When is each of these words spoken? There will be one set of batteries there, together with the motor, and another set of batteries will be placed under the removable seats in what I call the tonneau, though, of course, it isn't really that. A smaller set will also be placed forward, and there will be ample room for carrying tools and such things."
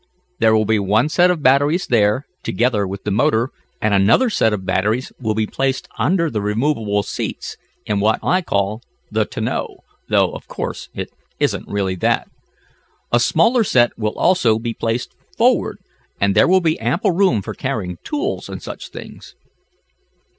There 0.39 0.55
will 0.55 0.65
be 0.65 0.79
one 0.79 1.09
set 1.09 1.29
of 1.29 1.43
batteries 1.43 1.85
there, 1.85 2.25
together 2.41 2.87
with 2.87 3.03
the 3.03 3.11
motor, 3.11 3.51
and 3.79 3.93
another 3.93 4.31
set 4.31 4.51
of 4.51 4.65
batteries 4.65 5.11
will 5.19 5.35
be 5.35 5.45
placed 5.45 5.87
under 5.99 6.27
the 6.27 6.41
removable 6.41 7.03
seats 7.03 7.55
in 7.85 7.99
what 7.99 8.19
I 8.23 8.41
call 8.41 8.81
the 9.11 9.25
tonneau, 9.25 9.81
though, 10.09 10.31
of 10.31 10.47
course, 10.47 10.89
it 10.95 11.11
isn't 11.39 11.67
really 11.67 11.93
that. 11.97 12.27
A 13.11 13.19
smaller 13.19 13.63
set 13.63 13.95
will 13.95 14.17
also 14.17 14.57
be 14.57 14.73
placed 14.73 15.13
forward, 15.37 15.77
and 16.19 16.33
there 16.33 16.47
will 16.47 16.61
be 16.61 16.79
ample 16.79 17.11
room 17.11 17.43
for 17.43 17.53
carrying 17.53 17.99
tools 18.03 18.49
and 18.49 18.59
such 18.59 18.89
things." 18.89 19.35